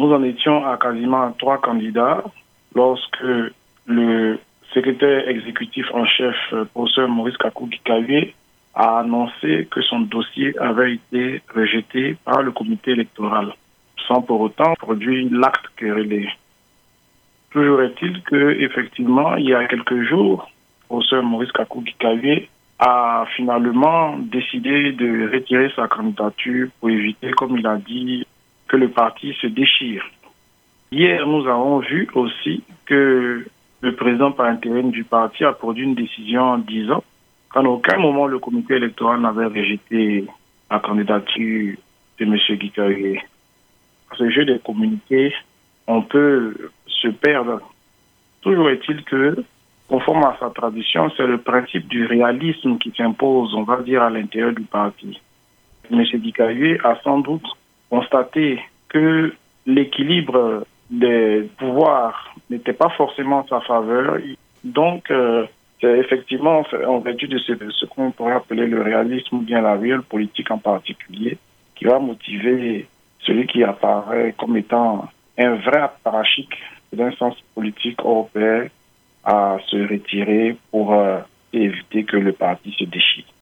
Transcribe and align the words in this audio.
Nous 0.00 0.14
en 0.14 0.22
étions 0.22 0.66
à 0.66 0.78
quasiment 0.78 1.30
trois 1.32 1.58
candidats 1.58 2.24
lorsque 2.74 3.22
le 3.84 4.38
secrétaire 4.72 5.28
exécutif 5.28 5.84
en 5.92 6.06
chef, 6.06 6.34
professeur 6.72 7.06
Maurice 7.06 7.36
Kakou 7.36 7.68
a 8.74 9.00
annoncé 9.00 9.68
que 9.70 9.82
son 9.82 10.00
dossier 10.00 10.58
avait 10.58 10.94
été 10.94 11.42
rejeté 11.54 12.16
par 12.24 12.40
le 12.40 12.50
comité 12.50 12.92
électoral, 12.92 13.52
sans 14.08 14.22
pour 14.22 14.40
autant 14.40 14.72
produire 14.78 15.28
l'acte 15.32 15.66
querellé. 15.76 16.30
Toujours 17.50 17.82
est-il 17.82 18.22
que, 18.22 18.58
effectivement, 18.58 19.36
il 19.36 19.50
y 19.50 19.54
a 19.54 19.66
quelques 19.66 20.02
jours, 20.04 20.50
professeur 20.88 21.22
Maurice 21.22 21.52
Kakou 21.52 21.84
a 22.78 23.26
finalement 23.36 24.16
décidé 24.16 24.92
de 24.92 25.30
retirer 25.30 25.70
sa 25.76 25.88
candidature 25.88 26.68
pour 26.80 26.88
éviter, 26.88 27.32
comme 27.32 27.58
il 27.58 27.66
a 27.66 27.76
dit, 27.76 28.24
que 28.70 28.76
le 28.76 28.88
parti 28.88 29.34
se 29.40 29.48
déchire. 29.48 30.04
Hier, 30.92 31.26
nous 31.26 31.44
avons 31.48 31.80
vu 31.80 32.08
aussi 32.14 32.62
que 32.86 33.44
le 33.80 33.96
président 33.96 34.30
par 34.30 34.46
intérim 34.46 34.92
du 34.92 35.02
parti 35.02 35.44
a 35.44 35.52
produit 35.52 35.84
une 35.84 35.96
décision 35.96 36.42
en 36.42 36.58
disant 36.58 37.02
qu'en 37.48 37.64
aucun 37.64 37.98
moment 37.98 38.28
le 38.28 38.38
comité 38.38 38.74
électoral 38.74 39.20
n'avait 39.20 39.46
rejeté 39.46 40.24
la 40.70 40.78
candidature 40.78 41.76
de 42.18 42.24
M. 42.24 42.36
Guikaye. 42.58 43.18
À 44.12 44.16
ce 44.16 44.30
jeu 44.30 44.44
de 44.44 44.58
communiqués, 44.58 45.34
on 45.88 46.02
peut 46.02 46.54
se 46.86 47.08
perdre. 47.08 47.60
Toujours 48.42 48.70
est-il 48.70 49.02
que, 49.02 49.44
conforme 49.88 50.22
à 50.22 50.36
sa 50.38 50.50
tradition, 50.50 51.10
c'est 51.16 51.26
le 51.26 51.38
principe 51.38 51.88
du 51.88 52.06
réalisme 52.06 52.78
qui 52.78 52.92
s'impose, 52.96 53.52
on 53.52 53.64
va 53.64 53.82
dire, 53.82 54.02
à 54.02 54.10
l'intérieur 54.10 54.52
du 54.52 54.62
parti. 54.62 55.20
M. 55.90 56.04
Guikaye 56.04 56.78
a 56.84 57.00
sans 57.02 57.18
doute 57.18 57.48
constaté 57.90 58.60
que 58.88 59.34
l'équilibre 59.66 60.64
des 60.90 61.48
pouvoirs 61.58 62.34
n'était 62.48 62.72
pas 62.72 62.88
forcément 62.90 63.40
en 63.40 63.46
sa 63.46 63.60
faveur. 63.60 64.18
Donc, 64.64 65.10
euh, 65.10 65.46
c'est 65.80 65.98
effectivement 65.98 66.62
en 66.86 66.98
vertu 66.98 67.26
de 67.28 67.38
ce, 67.38 67.86
qu'on 67.86 68.10
pourrait 68.10 68.34
appeler 68.34 68.66
le 68.66 68.82
réalisme 68.82 69.36
ou 69.36 69.40
bien 69.40 69.62
la 69.62 69.74
réelle 69.74 70.02
politique 70.02 70.50
en 70.50 70.58
particulier 70.58 71.38
qui 71.74 71.84
va 71.84 71.98
motiver 71.98 72.86
celui 73.20 73.46
qui 73.46 73.62
apparaît 73.64 74.34
comme 74.38 74.56
étant 74.56 75.08
un 75.38 75.54
vrai 75.56 75.80
apparatchik 75.80 76.50
d'un 76.92 77.12
sens 77.12 77.34
politique 77.54 78.00
européen 78.00 78.66
à 79.24 79.56
se 79.66 79.76
retirer 79.76 80.56
pour 80.70 80.92
euh, 80.92 81.20
éviter 81.52 82.04
que 82.04 82.16
le 82.16 82.32
parti 82.32 82.74
se 82.78 82.84
déchire. 82.84 83.24